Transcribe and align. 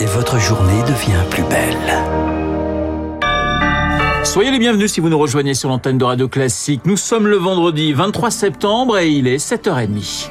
et 0.00 0.06
votre 0.06 0.38
journée 0.38 0.82
devient 0.82 1.22
plus 1.30 1.42
belle. 1.44 2.04
Soyez 4.24 4.50
les 4.50 4.58
bienvenus 4.58 4.92
si 4.92 5.00
vous 5.00 5.08
nous 5.08 5.18
rejoignez 5.18 5.54
sur 5.54 5.68
l'antenne 5.68 5.98
de 5.98 6.04
Radio 6.04 6.28
Classique. 6.28 6.82
Nous 6.84 6.96
sommes 6.96 7.28
le 7.28 7.36
vendredi 7.36 7.92
23 7.92 8.30
septembre 8.30 8.98
et 8.98 9.10
il 9.10 9.26
est 9.26 9.36
7h30. 9.36 10.30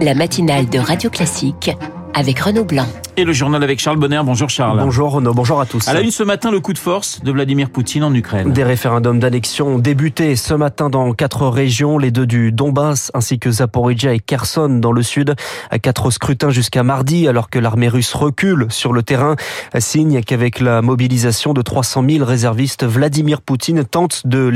La 0.00 0.14
matinale 0.14 0.68
de 0.68 0.78
Radio 0.78 1.10
Classique 1.10 1.70
avec 2.16 2.40
Renaud 2.40 2.64
Blanc. 2.64 2.86
Et 3.18 3.24
le 3.24 3.32
journal 3.34 3.62
avec 3.62 3.78
Charles 3.78 3.98
Bonner. 3.98 4.20
Bonjour 4.24 4.48
Charles. 4.48 4.78
Bonjour 4.78 5.12
Renaud, 5.12 5.34
bonjour 5.34 5.60
à 5.60 5.66
tous. 5.66 5.86
À 5.86 5.92
la 5.92 6.00
une 6.00 6.10
ce 6.10 6.22
matin, 6.22 6.50
le 6.50 6.60
coup 6.60 6.72
de 6.72 6.78
force 6.78 7.22
de 7.22 7.30
Vladimir 7.30 7.68
Poutine 7.68 8.04
en 8.04 8.14
Ukraine. 8.14 8.52
Des 8.52 8.64
référendums 8.64 9.18
d'annexion 9.18 9.68
ont 9.68 9.78
débuté 9.78 10.34
ce 10.34 10.54
matin 10.54 10.88
dans 10.88 11.12
quatre 11.12 11.46
régions, 11.46 11.98
les 11.98 12.10
deux 12.10 12.26
du 12.26 12.52
Donbass 12.52 13.10
ainsi 13.12 13.38
que 13.38 13.50
Zaporizhia 13.50 14.14
et 14.14 14.18
Kherson 14.18 14.68
dans 14.68 14.92
le 14.92 15.02
sud. 15.02 15.34
Quatre 15.82 16.10
scrutins 16.10 16.48
jusqu'à 16.48 16.82
mardi 16.82 17.28
alors 17.28 17.50
que 17.50 17.58
l'armée 17.58 17.88
russe 17.88 18.14
recule 18.14 18.66
sur 18.70 18.94
le 18.94 19.02
terrain. 19.02 19.36
Signe 19.78 20.22
qu'avec 20.22 20.60
la 20.60 20.80
mobilisation 20.80 21.52
de 21.52 21.60
300 21.60 22.02
000 22.08 22.24
réservistes, 22.24 22.84
Vladimir 22.84 23.42
Poutine 23.42 23.84
tente 23.84 24.26
de, 24.26 24.50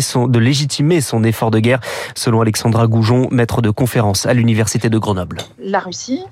son, 0.00 0.26
de 0.26 0.38
légitimer 0.38 1.02
son 1.02 1.22
effort 1.22 1.50
de 1.50 1.58
guerre, 1.58 1.80
selon 2.14 2.40
Alexandra 2.40 2.86
Goujon, 2.86 3.28
maître 3.30 3.60
de 3.60 3.68
conférence 3.68 4.24
à 4.24 4.32
l'université 4.32 4.88
de 4.88 4.96
Grenoble. 4.96 5.38
La 5.58 5.80
Russie 5.80 6.22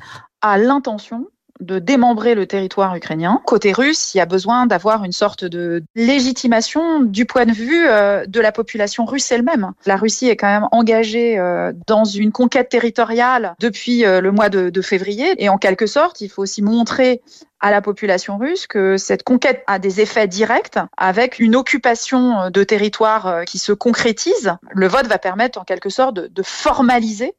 a 0.43 0.59
l'intention 0.59 1.27
de 1.61 1.79
démembrer 1.79 2.35
le 2.35 2.47
territoire 2.47 2.95
ukrainien. 2.97 3.41
Côté 3.47 3.73
russe, 3.73 4.15
il 4.15 4.19
y 4.19 4.21
a 4.21 4.27
besoin 4.27 4.67
d'avoir 4.67 5.05
une 5.05 5.13
sorte 5.13 5.45
de 5.45 5.83
légitimation 5.95 7.01
du 7.01 7.25
point 7.25 7.47
de 7.47 7.53
vue 7.53 7.87
euh, 7.89 8.27
de 8.27 8.41
la 8.41 8.53
population 8.53 9.05
russe 9.05 9.31
elle-même. 9.31 9.73
La 9.87 9.97
Russie 9.97 10.29
est 10.29 10.37
quand 10.37 10.49
même 10.49 10.69
engagée 10.73 11.39
euh, 11.39 11.73
dans 11.87 12.05
une 12.05 12.33
conquête 12.33 12.69
territoriale 12.69 13.55
depuis 13.61 14.05
euh, 14.05 14.21
le 14.21 14.33
mois 14.33 14.49
de, 14.49 14.71
de 14.71 14.83
février 14.83 15.35
et 15.39 15.49
en 15.49 15.59
quelque 15.59 15.87
sorte, 15.87 16.21
il 16.21 16.29
faut 16.29 16.43
aussi 16.43 16.63
montrer 16.63 17.23
à 17.63 17.71
la 17.71 17.81
population 17.81 18.37
russe 18.37 18.67
que 18.67 18.97
cette 18.97 19.23
conquête 19.23 19.63
a 19.69 19.79
des 19.79 20.01
effets 20.01 20.27
directs 20.27 20.79
avec 20.99 21.39
une 21.39 21.57
occupation 21.57 22.51
de 22.51 22.65
territoire 22.65 23.27
euh, 23.29 23.45
qui 23.45 23.59
se 23.59 23.73
concrétise. 23.73 24.53
Le 24.73 24.89
vote 24.89 25.07
va 25.07 25.19
permettre 25.19 25.61
en 25.61 25.65
quelque 25.65 25.89
sorte 25.89 26.15
de, 26.15 26.43
formaliser 26.43 27.35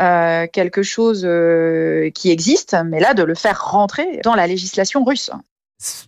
euh, 0.00 0.46
quelque 0.50 0.82
chose 0.82 1.24
euh, 1.26 2.10
qui 2.10 2.30
existe, 2.30 2.74
mais 2.86 3.00
là 3.00 3.12
de 3.12 3.22
le 3.22 3.34
faire 3.34 3.62
rentrer 3.62 4.20
dans 4.24 4.34
la 4.34 4.46
législation 4.46 5.04
russe. 5.04 5.30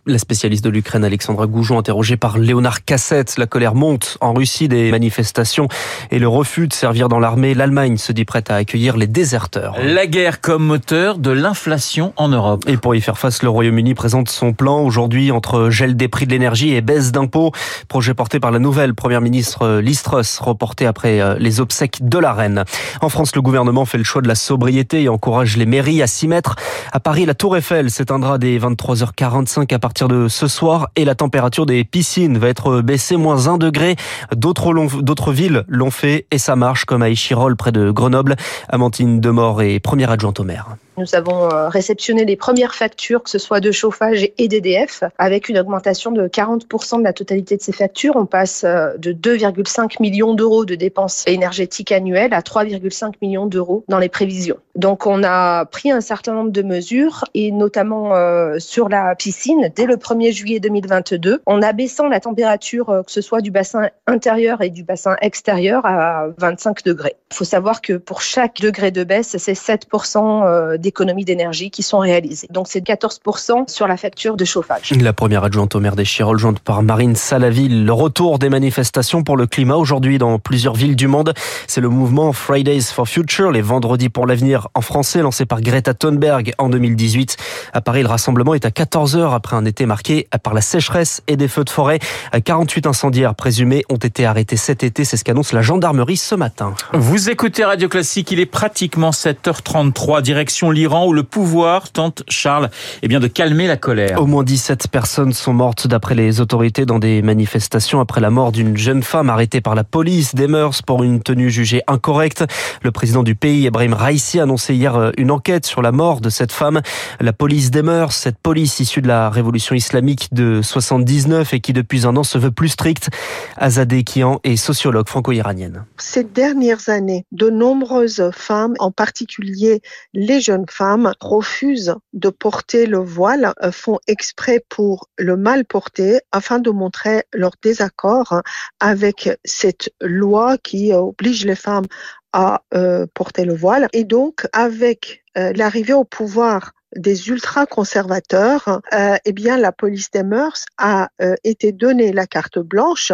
La 0.07 0.17
spécialiste 0.17 0.63
de 0.63 0.71
l'Ukraine, 0.71 1.03
Alexandra 1.03 1.45
Goujon, 1.45 1.77
interrogée 1.77 2.17
par 2.17 2.39
Léonard 2.39 2.83
Cassette. 2.83 3.37
La 3.37 3.45
colère 3.45 3.75
monte 3.75 4.17
en 4.19 4.33
Russie 4.33 4.67
des 4.67 4.89
manifestations 4.89 5.67
et 6.09 6.17
le 6.17 6.27
refus 6.27 6.67
de 6.67 6.73
servir 6.73 7.07
dans 7.07 7.19
l'armée. 7.19 7.53
L'Allemagne 7.53 7.97
se 7.97 8.11
dit 8.11 8.25
prête 8.25 8.49
à 8.49 8.55
accueillir 8.55 8.97
les 8.97 9.05
déserteurs. 9.05 9.75
La 9.79 10.07
guerre 10.07 10.41
comme 10.41 10.65
moteur 10.65 11.19
de 11.19 11.29
l'inflation 11.29 12.13
en 12.15 12.29
Europe. 12.29 12.63
Et 12.65 12.77
pour 12.77 12.95
y 12.95 13.01
faire 13.01 13.19
face, 13.19 13.43
le 13.43 13.49
Royaume-Uni 13.49 13.93
présente 13.93 14.29
son 14.29 14.53
plan 14.53 14.81
aujourd'hui 14.81 15.31
entre 15.31 15.69
gel 15.69 15.95
des 15.95 16.07
prix 16.07 16.25
de 16.25 16.31
l'énergie 16.31 16.73
et 16.73 16.81
baisse 16.81 17.11
d'impôts. 17.11 17.51
Projet 17.87 18.15
porté 18.15 18.39
par 18.39 18.49
la 18.49 18.57
nouvelle 18.57 18.95
première 18.95 19.21
ministre 19.21 19.79
Liz 19.81 20.01
Truss, 20.01 20.39
reporté 20.39 20.87
après 20.87 21.21
euh, 21.21 21.35
les 21.37 21.59
obsèques 21.59 21.99
de 22.01 22.17
la 22.17 22.33
reine. 22.33 22.63
En 23.01 23.09
France, 23.09 23.35
le 23.35 23.43
gouvernement 23.43 23.85
fait 23.85 23.99
le 23.99 24.03
choix 24.03 24.23
de 24.23 24.27
la 24.27 24.35
sobriété 24.35 25.03
et 25.03 25.09
encourage 25.09 25.57
les 25.57 25.67
mairies 25.67 26.01
à 26.01 26.07
s'y 26.07 26.27
mettre. 26.27 26.55
À 26.91 26.99
Paris, 26.99 27.27
la 27.27 27.35
Tour 27.35 27.55
Eiffel 27.55 27.91
s'éteindra 27.91 28.39
dès 28.39 28.57
23h45 28.57 29.58
à 29.71 29.79
partir 29.79 30.07
de 30.07 30.27
ce 30.27 30.47
soir 30.47 30.89
et 30.95 31.05
la 31.05 31.15
température 31.15 31.65
des 31.65 31.83
piscines 31.83 32.37
va 32.37 32.47
être 32.47 32.81
baissée 32.81 33.17
moins 33.17 33.47
1 33.47 33.57
degré. 33.57 33.95
D'autres, 34.35 34.73
d'autres 35.01 35.31
villes 35.31 35.63
l'ont 35.67 35.91
fait 35.91 36.25
et 36.31 36.37
ça 36.37 36.55
marche 36.55 36.85
comme 36.85 37.01
à 37.01 37.09
Échirol 37.09 37.55
près 37.55 37.71
de 37.71 37.91
Grenoble. 37.91 38.35
Amantine 38.69 39.19
Demort 39.19 39.61
est 39.61 39.79
première 39.79 40.11
adjointe 40.11 40.39
au 40.39 40.43
maire. 40.43 40.75
Nous 40.99 41.15
avons 41.15 41.45
euh, 41.45 41.69
réceptionné 41.69 42.25
les 42.25 42.35
premières 42.35 42.75
factures, 42.75 43.23
que 43.23 43.29
ce 43.29 43.39
soit 43.39 43.61
de 43.61 43.71
chauffage 43.71 44.27
et 44.37 44.47
d'EDF, 44.49 45.05
avec 45.17 45.47
une 45.47 45.57
augmentation 45.57 46.11
de 46.11 46.27
40% 46.27 46.97
de 46.97 47.03
la 47.05 47.13
totalité 47.13 47.55
de 47.55 47.61
ces 47.61 47.71
factures. 47.71 48.17
On 48.17 48.25
passe 48.25 48.65
euh, 48.65 48.97
de 48.97 49.13
2,5 49.13 50.01
millions 50.01 50.33
d'euros 50.33 50.65
de 50.65 50.75
dépenses 50.75 51.23
énergétiques 51.25 51.93
annuelles 51.93 52.33
à 52.33 52.41
3,5 52.41 53.13
millions 53.21 53.45
d'euros 53.45 53.85
dans 53.87 53.97
les 53.97 54.09
prévisions. 54.09 54.57
Donc 54.75 55.07
on 55.07 55.23
a 55.23 55.63
pris 55.63 55.89
un 55.89 56.01
certain 56.01 56.33
nombre 56.33 56.51
de 56.51 56.63
mesures, 56.63 57.23
et 57.33 57.53
notamment 57.53 58.13
euh, 58.13 58.59
sur 58.59 58.89
la 58.89 59.15
piscine, 59.15 59.71
dès 59.73 59.85
le 59.85 59.95
1er 59.95 60.33
juillet 60.33 60.59
2022, 60.59 61.41
en 61.45 61.61
abaissant 61.61 62.09
la 62.09 62.19
température, 62.19 63.03
que 63.05 63.11
ce 63.11 63.21
soit 63.21 63.39
du 63.39 63.51
bassin 63.51 63.87
intérieur 64.05 64.61
et 64.61 64.69
du 64.69 64.83
bassin 64.83 65.15
extérieur, 65.21 65.85
à 65.85 66.27
25 66.39 66.83
degrés. 66.83 67.15
Il 67.31 67.35
faut 67.37 67.45
savoir 67.45 67.81
que 67.81 67.93
pour 67.93 68.21
chaque 68.21 68.59
degré 68.59 68.91
de 68.91 69.05
baisse, 69.05 69.37
c'est 69.37 69.53
7% 69.53 70.77
des 70.77 70.88
d'économies 70.89 71.23
d'énergie 71.23 71.69
qui 71.69 71.83
sont 71.83 71.99
réalisées. 71.99 72.47
Donc 72.49 72.65
c'est 72.67 72.83
14% 72.83 73.69
sur 73.69 73.87
la 73.87 73.95
facture 73.95 74.35
de 74.35 74.43
chauffage. 74.43 74.91
La 74.99 75.13
première 75.13 75.43
adjointe 75.43 75.75
au 75.75 75.79
maire 75.79 75.95
des 75.95 76.03
Chirol, 76.03 76.39
jointe 76.39 76.59
par 76.59 76.81
Marine 76.81 77.15
Salaville. 77.15 77.85
Le 77.85 77.93
retour 77.93 78.39
des 78.39 78.49
manifestations 78.49 79.21
pour 79.21 79.37
le 79.37 79.45
climat 79.45 79.75
aujourd'hui 79.75 80.17
dans 80.17 80.39
plusieurs 80.39 80.73
villes 80.73 80.95
du 80.95 81.07
monde. 81.07 81.35
C'est 81.67 81.79
le 81.79 81.89
mouvement 81.89 82.33
Fridays 82.33 82.81
for 82.81 83.07
Future, 83.07 83.51
les 83.51 83.61
vendredis 83.61 84.09
pour 84.09 84.25
l'avenir 84.25 84.67
en 84.73 84.81
français, 84.81 85.21
lancé 85.21 85.45
par 85.45 85.61
Greta 85.61 85.93
Thunberg 85.93 86.53
en 86.57 86.69
2018. 86.69 87.37
À 87.73 87.81
Paris, 87.81 88.01
le 88.01 88.07
rassemblement 88.09 88.55
est 88.55 88.65
à 88.65 88.69
14h 88.69 89.35
après 89.35 89.55
un 89.55 89.65
été 89.65 89.85
marqué 89.85 90.27
par 90.41 90.55
la 90.55 90.61
sécheresse 90.61 91.21
et 91.27 91.37
des 91.37 91.47
feux 91.47 91.65
de 91.65 91.69
forêt. 91.69 91.99
48 92.43 92.87
incendiaires 92.87 93.35
présumés 93.35 93.83
ont 93.89 93.97
été 93.97 94.25
arrêtés 94.25 94.57
cet 94.57 94.83
été. 94.83 95.05
C'est 95.05 95.17
ce 95.17 95.23
qu'annonce 95.23 95.53
la 95.53 95.61
gendarmerie 95.61 96.17
ce 96.17 96.33
matin. 96.33 96.73
Vous 96.93 97.29
écoutez 97.29 97.63
Radio 97.63 97.87
Classique, 97.87 98.31
il 98.31 98.39
est 98.39 98.47
pratiquement 98.47 99.11
7h33, 99.11 100.23
direction 100.23 100.71
l'Iran 100.79 101.07
où 101.07 101.11
le 101.11 101.23
pouvoir 101.23 101.91
tente, 101.91 102.23
Charles, 102.29 102.69
eh 103.01 103.09
bien, 103.09 103.19
de 103.19 103.27
calmer 103.27 103.67
la 103.67 103.75
colère. 103.75 104.21
Au 104.21 104.25
moins 104.25 104.45
17 104.45 104.87
personnes 104.87 105.33
sont 105.33 105.51
mortes 105.51 105.87
d'après 105.87 106.15
les 106.15 106.39
autorités 106.39 106.85
dans 106.85 106.99
des 106.99 107.21
manifestations 107.21 107.99
après 107.99 108.21
la 108.21 108.29
mort 108.29 108.53
d'une 108.53 108.77
jeune 108.77 109.03
femme 109.03 109.29
arrêtée 109.29 109.59
par 109.59 109.75
la 109.75 109.83
police 109.83 110.35
des 110.35 110.47
mœurs 110.47 110.81
pour 110.81 111.03
une 111.03 111.21
tenue 111.21 111.49
jugée 111.49 111.81
incorrecte. 111.87 112.45
Le 112.81 112.91
président 112.91 113.23
du 113.23 113.35
pays, 113.35 113.65
Ebrahim 113.65 113.93
Raisi, 113.93 114.39
a 114.39 114.43
annoncé 114.43 114.73
hier 114.73 114.95
euh, 114.95 115.11
une 115.17 115.31
enquête 115.31 115.65
sur 115.65 115.81
la 115.81 115.91
mort 115.91 116.21
de 116.21 116.29
cette 116.29 116.53
femme. 116.53 116.79
La 117.19 117.33
police 117.33 117.71
des 117.71 117.81
mœurs, 117.81 118.13
cette 118.13 118.37
police 118.37 118.79
issue 118.79 119.01
de 119.01 119.09
la 119.09 119.29
révolution 119.29 119.75
islamique 119.75 120.29
de 120.31 120.61
79 120.61 121.53
et 121.53 121.59
qui 121.59 121.73
depuis 121.73 122.07
un 122.07 122.15
an 122.15 122.23
se 122.23 122.37
veut 122.37 122.51
plus 122.51 122.69
stricte. 122.69 123.09
Azadeh 123.57 124.05
Kian 124.05 124.39
est 124.45 124.55
sociologue 124.55 125.09
franco-iranienne. 125.09 125.83
Ces 125.97 126.23
dernières 126.23 126.87
années, 126.87 127.25
de 127.33 127.49
nombreuses 127.49 128.31
femmes, 128.33 128.75
en 128.79 128.91
particulier 128.91 129.81
les 130.13 130.39
jeunes 130.39 130.58
femmes 130.67 131.13
refusent 131.19 131.95
de 132.13 132.29
porter 132.29 132.85
le 132.85 132.99
voile, 132.99 133.53
euh, 133.63 133.71
font 133.71 133.99
exprès 134.07 134.63
pour 134.69 135.09
le 135.17 135.37
mal 135.37 135.65
porter 135.65 136.21
afin 136.31 136.59
de 136.59 136.69
montrer 136.69 137.23
leur 137.33 137.51
désaccord 137.61 138.41
avec 138.79 139.29
cette 139.45 139.89
loi 140.01 140.57
qui 140.57 140.93
oblige 140.93 141.45
les 141.45 141.55
femmes 141.55 141.85
à 142.33 142.61
euh, 142.73 143.05
porter 143.13 143.45
le 143.45 143.55
voile. 143.55 143.87
Et 143.93 144.03
donc, 144.03 144.47
avec 144.53 145.23
euh, 145.37 145.51
l'arrivée 145.55 145.93
au 145.93 146.03
pouvoir 146.03 146.73
des 146.95 147.29
ultra-conservateurs, 147.29 148.81
eh 149.23 149.31
bien, 149.31 149.57
la 149.57 149.71
police 149.71 150.09
des 150.09 150.23
mœurs 150.23 150.65
a 150.79 151.09
été 151.43 151.71
donnée 151.71 152.11
la 152.11 152.25
carte 152.25 152.57
blanche 152.57 153.11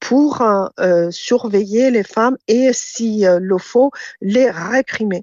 pour 0.00 0.42
surveiller 1.10 1.92
les 1.92 2.02
femmes 2.02 2.36
et, 2.48 2.72
si 2.72 3.24
le 3.24 3.58
faut, 3.58 3.92
les 4.20 4.50
réprimer. 4.50 5.22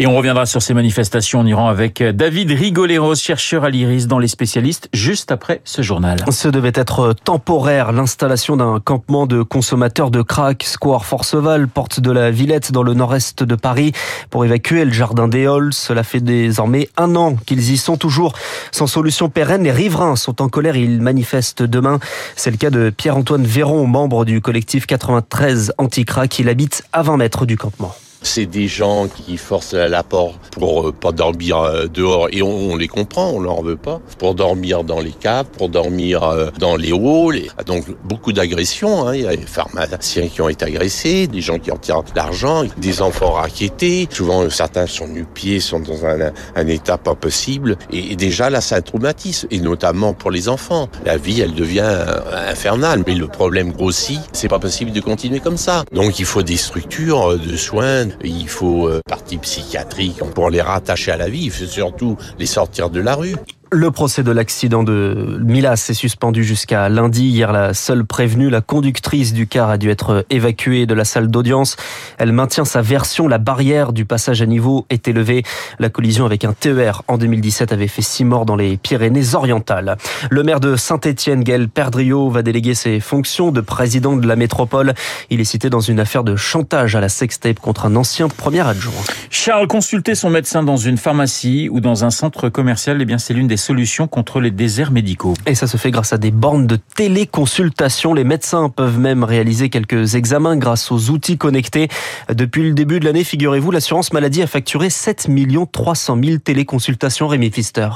Et 0.00 0.06
on 0.06 0.16
reviendra 0.16 0.46
sur 0.46 0.62
ces 0.62 0.74
manifestations 0.74 1.40
en 1.40 1.46
Iran 1.46 1.66
avec 1.66 2.00
David 2.00 2.52
Rigoleros, 2.52 3.16
chercheur 3.16 3.64
à 3.64 3.70
l'IRIS 3.70 4.06
dans 4.06 4.20
les 4.20 4.28
spécialistes, 4.28 4.88
juste 4.92 5.32
après 5.32 5.60
ce 5.64 5.82
journal. 5.82 6.20
Ce 6.30 6.46
devait 6.46 6.70
être 6.76 7.14
temporaire, 7.24 7.90
l'installation 7.90 8.56
d'un 8.56 8.78
campement 8.78 9.26
de 9.26 9.42
consommateurs 9.42 10.12
de 10.12 10.22
crack, 10.22 10.62
Square 10.62 11.04
Forceval, 11.04 11.66
porte 11.66 11.98
de 11.98 12.12
la 12.12 12.30
Villette 12.30 12.70
dans 12.70 12.84
le 12.84 12.94
nord-est 12.94 13.42
de 13.42 13.56
Paris, 13.56 13.90
pour 14.30 14.44
évacuer 14.44 14.84
le 14.84 14.92
jardin 14.92 15.26
des 15.26 15.46
Halles. 15.46 15.72
Cela 15.72 16.04
fait 16.04 16.20
désormais 16.20 16.88
un 16.96 17.16
an 17.16 17.34
qu'ils 17.34 17.72
y 17.72 17.76
sont 17.76 17.96
toujours 17.96 18.34
sans 18.70 18.86
solution 18.86 19.28
pérenne. 19.28 19.64
Les 19.64 19.72
riverains 19.72 20.14
sont 20.14 20.40
en 20.40 20.48
colère, 20.48 20.76
ils 20.76 21.02
manifestent 21.02 21.64
demain. 21.64 21.98
C'est 22.36 22.52
le 22.52 22.56
cas 22.56 22.70
de 22.70 22.90
Pierre-Antoine 22.90 23.44
Véron, 23.44 23.88
membre 23.88 24.24
du 24.24 24.40
collectif 24.40 24.86
93 24.86 25.72
anti-crack. 25.76 26.38
Il 26.38 26.48
habite 26.48 26.84
à 26.92 27.02
20 27.02 27.16
mètres 27.16 27.46
du 27.46 27.56
campement. 27.56 27.96
C'est 28.28 28.44
des 28.44 28.68
gens 28.68 29.08
qui 29.08 29.38
forcent 29.38 29.72
l'apport 29.72 30.34
pour 30.50 30.88
euh, 30.88 30.92
pas 30.92 31.12
dormir 31.12 31.60
euh, 31.60 31.86
dehors 31.86 32.28
et 32.30 32.42
on, 32.42 32.76
les 32.76 32.86
comprend, 32.86 33.30
on 33.30 33.40
leur 33.40 33.62
veut 33.62 33.78
pas. 33.78 34.02
Pour 34.18 34.34
dormir 34.34 34.84
dans 34.84 35.00
les 35.00 35.12
caves, 35.12 35.46
pour 35.56 35.70
dormir 35.70 36.22
euh, 36.22 36.50
dans 36.58 36.76
les 36.76 36.92
halls. 36.92 37.48
Donc 37.64 37.86
beaucoup 38.04 38.34
d'agressions. 38.34 39.08
Hein. 39.08 39.14
Il 39.14 39.22
y 39.22 39.26
a 39.26 39.34
des 39.34 39.46
pharmaciens 39.46 40.28
qui 40.28 40.42
ont 40.42 40.50
été 40.50 40.66
agressés, 40.66 41.26
des 41.26 41.40
gens 41.40 41.58
qui 41.58 41.72
en 41.72 41.78
tirent 41.78 42.02
de 42.02 42.10
l'argent, 42.14 42.64
des 42.76 43.00
enfants 43.00 43.32
raquettés. 43.32 44.06
Souvent 44.10 44.48
certains 44.50 44.86
sont 44.86 45.08
nu-pieds, 45.08 45.58
sont 45.58 45.80
dans 45.80 46.04
un, 46.04 46.66
état 46.66 46.98
pas 46.98 47.14
possible. 47.14 47.78
Et, 47.90 48.14
déjà 48.14 48.50
là, 48.50 48.60
c'est 48.60 48.74
un 48.74 48.82
traumatisme. 48.82 49.48
Et 49.50 49.58
notamment 49.58 50.12
pour 50.12 50.30
les 50.30 50.50
enfants. 50.50 50.90
La 51.06 51.16
vie, 51.16 51.40
elle 51.40 51.54
devient 51.54 52.04
infernale. 52.46 53.04
Mais 53.06 53.14
le 53.14 53.26
problème 53.26 53.72
grossit. 53.72 54.20
C'est 54.32 54.48
pas 54.48 54.58
possible 54.58 54.92
de 54.92 55.00
continuer 55.00 55.40
comme 55.40 55.56
ça. 55.56 55.84
Donc 55.92 56.18
il 56.18 56.26
faut 56.26 56.42
des 56.42 56.58
structures 56.58 57.38
de 57.38 57.56
soins 57.56 58.08
il 58.24 58.48
faut 58.48 58.88
euh, 58.88 59.00
partie 59.06 59.38
psychiatrique 59.38 60.18
pour 60.34 60.50
les 60.50 60.60
rattacher 60.60 61.12
à 61.12 61.16
la 61.16 61.28
vie, 61.28 61.44
il 61.44 61.50
faut 61.50 61.66
surtout 61.66 62.16
les 62.38 62.46
sortir 62.46 62.90
de 62.90 63.00
la 63.00 63.14
rue. 63.14 63.36
Le 63.70 63.90
procès 63.90 64.22
de 64.22 64.30
l'accident 64.30 64.82
de 64.82 65.38
Milas 65.44 65.88
est 65.90 65.94
suspendu 65.94 66.42
jusqu'à 66.42 66.88
lundi. 66.88 67.28
Hier, 67.28 67.52
la 67.52 67.74
seule 67.74 68.06
prévenue, 68.06 68.48
la 68.48 68.62
conductrice 68.62 69.34
du 69.34 69.46
car, 69.46 69.68
a 69.68 69.76
dû 69.76 69.90
être 69.90 70.24
évacuée 70.30 70.86
de 70.86 70.94
la 70.94 71.04
salle 71.04 71.28
d'audience. 71.28 71.76
Elle 72.16 72.32
maintient 72.32 72.64
sa 72.64 72.80
version. 72.80 73.28
La 73.28 73.36
barrière 73.36 73.92
du 73.92 74.06
passage 74.06 74.40
à 74.40 74.46
niveau 74.46 74.86
est 74.88 75.06
élevée. 75.06 75.42
La 75.78 75.90
collision 75.90 76.24
avec 76.24 76.46
un 76.46 76.54
TER 76.54 77.02
en 77.08 77.18
2017 77.18 77.70
avait 77.74 77.88
fait 77.88 78.00
six 78.00 78.24
morts 78.24 78.46
dans 78.46 78.56
les 78.56 78.78
Pyrénées-Orientales. 78.78 79.98
Le 80.30 80.42
maire 80.42 80.60
de 80.60 80.74
Saint-Étienne, 80.74 81.44
Gaël 81.44 81.68
Perdriau, 81.68 82.30
va 82.30 82.40
déléguer 82.40 82.74
ses 82.74 83.00
fonctions 83.00 83.52
de 83.52 83.60
président 83.60 84.16
de 84.16 84.26
la 84.26 84.36
métropole. 84.36 84.94
Il 85.28 85.42
est 85.42 85.44
cité 85.44 85.68
dans 85.68 85.80
une 85.80 86.00
affaire 86.00 86.24
de 86.24 86.36
chantage 86.36 86.96
à 86.96 87.02
la 87.02 87.10
sextape 87.10 87.60
contre 87.60 87.84
un 87.84 87.96
ancien 87.96 88.28
premier 88.28 88.66
adjoint. 88.66 88.94
Charles, 89.28 89.66
consulter 89.66 90.14
son 90.14 90.30
médecin 90.30 90.62
dans 90.62 90.78
une 90.78 90.96
pharmacie 90.96 91.68
ou 91.70 91.80
dans 91.80 92.06
un 92.06 92.10
centre 92.10 92.48
commercial, 92.48 93.02
eh 93.02 93.04
bien, 93.04 93.18
c'est 93.18 93.34
l'une 93.34 93.46
des 93.46 93.57
solutions 93.58 94.08
contre 94.08 94.40
les 94.40 94.50
déserts 94.50 94.90
médicaux. 94.90 95.34
Et 95.44 95.54
ça 95.54 95.66
se 95.66 95.76
fait 95.76 95.90
grâce 95.90 96.14
à 96.14 96.18
des 96.18 96.30
bornes 96.30 96.66
de 96.66 96.78
téléconsultation. 96.96 98.14
Les 98.14 98.24
médecins 98.24 98.70
peuvent 98.70 98.98
même 98.98 99.24
réaliser 99.24 99.68
quelques 99.68 100.14
examens 100.14 100.56
grâce 100.56 100.90
aux 100.90 101.10
outils 101.10 101.36
connectés. 101.36 101.88
Depuis 102.32 102.62
le 102.62 102.72
début 102.72 103.00
de 103.00 103.04
l'année, 103.04 103.24
figurez-vous, 103.24 103.70
l'assurance 103.70 104.14
maladie 104.14 104.42
a 104.42 104.46
facturé 104.46 104.88
7 104.88 105.28
300 105.70 106.18
000 106.24 106.38
téléconsultations 106.38 107.28
Rémi 107.28 107.50
Pfister. 107.50 107.88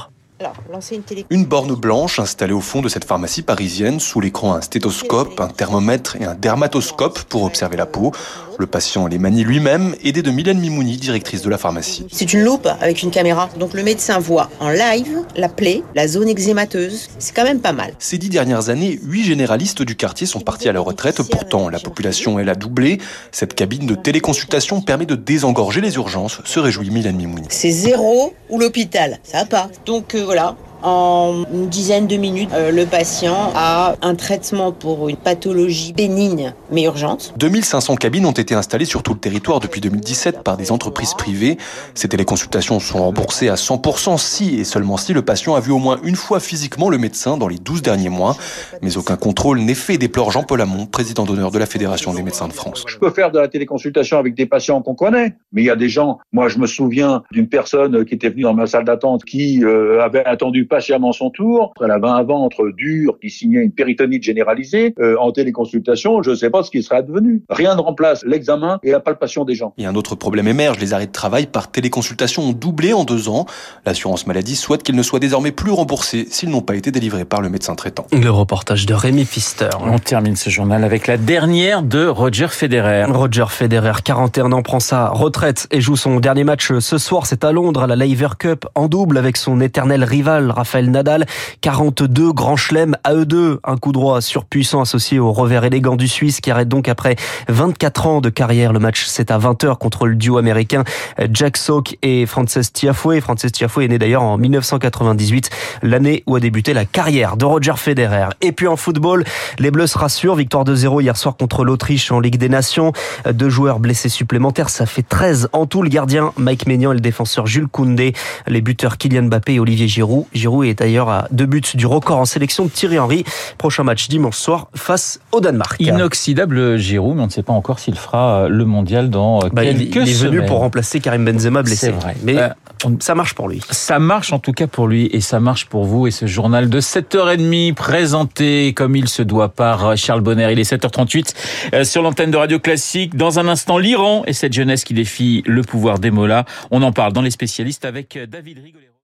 Une 1.29 1.45
borne 1.45 1.75
blanche 1.75 2.19
installée 2.19 2.53
au 2.53 2.59
fond 2.59 2.81
de 2.81 2.89
cette 2.89 3.05
pharmacie 3.05 3.43
parisienne, 3.43 3.99
sous 3.99 4.19
l'écran 4.19 4.55
un 4.55 4.61
stéthoscope, 4.61 5.39
un 5.39 5.47
thermomètre 5.47 6.17
et 6.17 6.25
un 6.25 6.35
dermatoscope 6.35 7.23
pour 7.23 7.43
observer 7.43 7.77
la 7.77 7.85
peau. 7.85 8.11
Le 8.57 8.65
patient 8.65 9.07
les 9.07 9.17
manie 9.17 9.43
lui-même, 9.43 9.95
aidé 10.03 10.21
de 10.21 10.31
Mylène 10.31 10.59
Mimouni, 10.59 10.97
directrice 10.97 11.41
de 11.41 11.49
la 11.49 11.57
pharmacie. 11.57 12.05
C'est 12.11 12.33
une 12.33 12.43
loupe 12.43 12.67
avec 12.81 13.01
une 13.03 13.11
caméra. 13.11 13.49
Donc 13.59 13.73
le 13.73 13.83
médecin 13.83 14.19
voit 14.19 14.49
en 14.59 14.69
live 14.69 15.19
la 15.35 15.49
plaie, 15.49 15.83
la 15.95 16.07
zone 16.07 16.29
eczémateuse. 16.29 17.09
C'est 17.19 17.35
quand 17.35 17.43
même 17.43 17.59
pas 17.59 17.73
mal. 17.73 17.93
Ces 17.99 18.17
dix 18.17 18.29
dernières 18.29 18.69
années, 18.69 18.99
huit 19.03 19.23
généralistes 19.23 19.81
du 19.81 19.95
quartier 19.95 20.27
sont 20.27 20.39
partis 20.39 20.69
à 20.69 20.73
la 20.73 20.79
retraite. 20.79 21.21
Pourtant, 21.23 21.69
la 21.69 21.79
population, 21.79 22.39
elle 22.39 22.49
a 22.49 22.55
doublé. 22.55 22.99
Cette 23.31 23.53
cabine 23.53 23.85
de 23.85 23.95
téléconsultation 23.95 24.81
permet 24.81 25.05
de 25.05 25.15
désengorger 25.15 25.81
les 25.81 25.95
urgences, 25.95 26.41
se 26.45 26.59
réjouit 26.59 26.89
Mylène 26.89 27.15
Mimouni. 27.15 27.47
C'est 27.49 27.71
zéro 27.71 28.33
ou 28.49 28.59
l'hôpital. 28.59 29.19
Ça 29.23 29.39
va 29.39 29.45
pas. 29.45 29.69
Donc 29.85 30.15
euh, 30.15 30.23
voilà, 30.23 30.55
en 30.83 31.43
une 31.53 31.67
dizaine 31.69 32.07
de 32.07 32.17
minutes, 32.17 32.49
euh, 32.53 32.71
le 32.71 32.85
patient 32.85 33.51
a 33.55 33.95
un 34.01 34.15
traitement 34.15 34.71
pour 34.71 35.09
une 35.09 35.15
pathologie 35.15 35.93
bénigne 35.93 36.53
mais 36.71 36.83
urgente. 36.83 37.33
2500 37.37 37.95
cabines 37.95 38.25
ont 38.25 38.31
été 38.31 38.53
installées 38.53 38.85
sur 38.85 39.03
tout 39.03 39.13
le 39.13 39.19
territoire 39.19 39.59
depuis 39.59 39.79
2017 39.81 40.43
par 40.43 40.57
des 40.57 40.71
entreprises 40.71 41.13
privées. 41.13 41.57
Ces 41.93 42.09
téléconsultations 42.09 42.79
sont 42.79 42.99
remboursées 42.99 43.49
à 43.49 43.55
100% 43.55 44.17
si 44.17 44.59
et 44.59 44.63
seulement 44.63 44.97
si 44.97 45.13
le 45.13 45.21
patient 45.21 45.55
a 45.55 45.59
vu 45.59 45.71
au 45.71 45.79
moins 45.79 45.99
une 46.03 46.15
fois 46.15 46.39
physiquement 46.39 46.89
le 46.89 46.97
médecin 46.97 47.37
dans 47.37 47.47
les 47.47 47.57
12 47.57 47.81
derniers 47.81 48.09
mois. 48.09 48.35
Mais 48.81 48.97
aucun 48.97 49.15
contrôle 49.15 49.59
n'est 49.59 49.73
fait, 49.75 49.97
déplore 49.97 50.31
Jean-Paul 50.31 50.61
Hamon, 50.61 50.85
président 50.85 51.23
d'honneur 51.23 51.51
de 51.51 51.59
la 51.59 51.65
Fédération 51.65 52.13
des 52.13 52.23
médecins 52.23 52.47
de 52.47 52.53
France. 52.53 52.83
Je 52.87 52.97
peux 52.97 53.11
faire 53.11 53.31
de 53.31 53.39
la 53.39 53.47
téléconsultation 53.47 54.17
avec 54.17 54.35
des 54.35 54.45
patients 54.45 54.81
qu'on 54.81 54.95
connaît, 54.95 55.35
mais 55.51 55.61
il 55.61 55.65
y 55.65 55.69
a 55.69 55.75
des 55.75 55.89
gens, 55.89 56.19
moi 56.31 56.47
je 56.49 56.57
me 56.57 56.67
souviens 56.67 57.23
d'une 57.31 57.47
personne 57.47 58.05
qui 58.05 58.15
était 58.15 58.29
venue 58.29 58.43
dans 58.43 58.53
ma 58.53 58.67
salle 58.67 58.85
d'attente 58.85 59.23
qui 59.23 59.63
euh, 59.63 60.01
avait 60.01 60.25
attendu 60.25 60.65
patiemment 60.73 61.11
son 61.11 61.29
tour. 61.29 61.71
Elle 61.83 61.91
avait 61.91 62.07
un 62.07 62.23
ventre 62.23 62.67
dur 62.75 63.19
qui 63.21 63.29
signait 63.29 63.61
une 63.61 63.71
péritonite 63.71 64.23
généralisée. 64.23 64.95
Euh, 64.99 65.15
en 65.19 65.31
téléconsultation, 65.31 66.23
je 66.23 66.31
ne 66.31 66.35
sais 66.35 66.49
pas 66.49 66.63
ce 66.63 66.71
qui 66.71 66.81
serait 66.81 66.97
advenu. 66.97 67.43
Rien 67.47 67.75
ne 67.75 67.81
remplace 67.81 68.25
l'examen 68.25 68.79
et 68.81 68.89
la 68.89 68.99
palpation 68.99 69.45
des 69.45 69.53
gens. 69.53 69.75
Et 69.77 69.85
un 69.85 69.93
autre 69.93 70.15
problème 70.15 70.47
émerge. 70.47 70.79
Les 70.79 70.95
arrêts 70.95 71.05
de 71.05 71.11
travail 71.11 71.45
par 71.45 71.69
téléconsultation 71.69 72.41
ont 72.41 72.53
doublé 72.53 72.91
en 72.91 73.03
deux 73.03 73.29
ans. 73.29 73.45
L'assurance 73.85 74.25
maladie 74.25 74.55
souhaite 74.55 74.81
qu'ils 74.81 74.95
ne 74.95 75.03
soient 75.03 75.19
désormais 75.19 75.51
plus 75.51 75.69
remboursés 75.69 76.25
s'ils 76.27 76.49
n'ont 76.49 76.61
pas 76.61 76.75
été 76.75 76.89
délivrés 76.89 77.25
par 77.25 77.41
le 77.41 77.49
médecin 77.49 77.75
traitant. 77.75 78.07
Le 78.11 78.31
reportage 78.31 78.87
de 78.87 78.95
Rémi 78.95 79.25
Pfister. 79.25 79.69
On 79.79 79.99
termine 79.99 80.35
ce 80.35 80.49
journal 80.49 80.83
avec 80.83 81.05
la 81.05 81.17
dernière 81.17 81.83
de 81.83 82.07
Roger 82.07 82.47
Federer. 82.47 83.03
Roger 83.03 83.45
Federer, 83.47 84.01
41 84.03 84.51
ans, 84.53 84.63
prend 84.63 84.79
sa 84.79 85.09
retraite 85.09 85.67
et 85.69 85.81
joue 85.81 85.97
son 85.97 86.19
dernier 86.19 86.43
match 86.43 86.71
ce 86.79 86.97
soir. 86.97 87.27
C'est 87.27 87.43
à 87.43 87.51
Londres, 87.51 87.83
à 87.83 87.87
la 87.87 87.95
Laver 87.95 88.29
Cup, 88.39 88.65
en 88.73 88.87
double 88.87 89.19
avec 89.19 89.37
son 89.37 89.61
éternel 89.61 90.03
rival, 90.03 90.51
Raphaël 90.63 90.89
Nadal. 90.89 91.03
Nadal. 91.03 91.25
42 91.59 92.31
grands 92.31 92.55
chelems 92.55 92.95
à 93.03 93.13
eux 93.13 93.25
deux. 93.25 93.59
Un 93.65 93.75
coup 93.75 93.91
droit 93.91 94.21
surpuissant 94.21 94.79
associé 94.79 95.19
au 95.19 95.33
revers 95.33 95.65
élégant 95.65 95.97
du 95.97 96.07
Suisse 96.07 96.39
qui 96.39 96.49
arrête 96.49 96.69
donc 96.69 96.87
après 96.87 97.17
24 97.49 98.07
ans 98.07 98.21
de 98.21 98.29
carrière. 98.29 98.71
Le 98.71 98.79
match, 98.79 99.03
c'est 99.05 99.29
à 99.29 99.37
20h 99.37 99.77
contre 99.77 100.07
le 100.07 100.15
duo 100.15 100.37
américain 100.37 100.85
Jack 101.31 101.57
Sock 101.57 101.97
et 102.01 102.25
Frances 102.25 102.71
Tiafoe. 102.71 103.19
Frances 103.19 103.51
Tiafoe 103.51 103.81
est 103.81 103.87
né 103.89 103.99
d'ailleurs 103.99 104.23
en 104.23 104.37
1998, 104.37 105.49
l'année 105.81 106.23
où 106.25 106.37
a 106.37 106.39
débuté 106.39 106.73
la 106.73 106.85
carrière 106.85 107.35
de 107.35 107.43
Roger 107.43 107.73
Federer. 107.75 108.29
Et 108.39 108.53
puis 108.53 108.67
en 108.67 108.77
football, 108.77 109.25
les 109.59 109.69
Bleus 109.69 109.87
se 109.87 109.97
rassurent. 109.97 110.35
Victoire 110.35 110.63
de 110.63 110.73
0 110.73 111.01
hier 111.01 111.17
soir 111.17 111.35
contre 111.35 111.65
l'Autriche 111.65 112.11
en 112.13 112.21
Ligue 112.21 112.37
des 112.37 112.49
Nations. 112.49 112.93
Deux 113.29 113.49
joueurs 113.49 113.79
blessés 113.79 114.09
supplémentaires. 114.09 114.69
Ça 114.69 114.85
fait 114.85 115.03
13 115.03 115.49
en 115.51 115.65
tout. 115.65 115.81
Le 115.81 115.89
gardien 115.89 116.31
Mike 116.37 116.65
Maignan 116.65 116.91
et 116.91 116.95
le 116.95 117.01
défenseur 117.01 117.45
Jules 117.45 117.67
Koundé. 117.67 118.13
Les 118.47 118.61
buteurs 118.61 118.97
Kylian 118.97 119.23
Mbappé 119.23 119.55
et 119.55 119.59
Olivier. 119.59 119.87
Giroud 119.87 120.27
est 120.61 120.75
d'ailleurs 120.75 121.09
à 121.09 121.27
deux 121.31 121.47
buts 121.47 121.63
du 121.73 121.87
record 121.87 122.19
en 122.19 122.25
sélection 122.25 122.65
de 122.65 122.69
Thierry 122.69 122.99
Henry. 122.99 123.23
Prochain 123.57 123.83
match 123.83 124.07
dimanche 124.09 124.37
soir 124.37 124.67
face 124.75 125.19
au 125.31 125.41
Danemark. 125.41 125.77
Inoxydable 125.79 126.77
Giroud, 126.77 127.15
mais 127.15 127.23
on 127.23 127.25
ne 127.25 127.31
sait 127.31 127.41
pas 127.41 127.53
encore 127.53 127.79
s'il 127.79 127.95
fera 127.95 128.47
le 128.47 128.65
mondial 128.65 129.09
dans 129.09 129.39
bah, 129.49 129.63
quelques 129.63 129.95
il, 129.95 130.01
il 130.03 130.09
est 130.09 130.13
venu 130.13 130.35
semaines. 130.35 130.45
pour 130.45 130.59
remplacer 130.59 130.99
Karim 130.99 131.25
Benzema 131.25 131.63
blessé. 131.63 131.87
C'est 131.87 131.91
vrai. 131.91 132.15
Mais 132.23 132.37
Euh, 132.85 132.89
ça 132.99 133.15
marche 133.15 133.33
pour 133.33 133.49
lui. 133.49 133.61
Ça 133.71 133.99
marche 133.99 134.33
en 134.33 134.39
tout 134.39 134.51
cas 134.51 134.67
pour 134.67 134.87
lui 134.87 135.09
et 135.11 135.21
ça 135.21 135.39
marche 135.39 135.65
pour 135.65 135.85
vous. 135.85 136.07
Et 136.07 136.11
ce 136.11 136.25
journal 136.25 136.69
de 136.69 136.81
7h30 136.81 137.73
présenté 137.73 138.73
comme 138.73 138.95
il 138.95 139.07
se 139.07 139.21
doit 139.21 139.49
par 139.49 139.97
Charles 139.97 140.21
Bonner. 140.21 140.51
Il 140.51 140.59
est 140.59 140.71
7h38 140.71 141.33
euh, 141.73 141.83
sur 141.83 142.01
l'antenne 142.01 142.31
de 142.31 142.37
Radio 142.37 142.59
Classique. 142.59 143.15
Dans 143.15 143.39
un 143.39 143.47
instant, 143.47 143.77
l'Iran 143.77 144.23
et 144.27 144.33
cette 144.33 144.53
jeunesse 144.53 144.83
qui 144.83 144.93
défie 144.93 145.43
le 145.45 145.61
pouvoir 145.61 145.99
des 145.99 146.11
mollahs. 146.11 146.45
On 146.71 146.81
en 146.81 146.91
parle 146.91 147.13
dans 147.13 147.21
les 147.21 147.31
spécialistes 147.31 147.85
avec 147.85 148.17
David 148.29 148.59
Rigolero. 148.59 148.92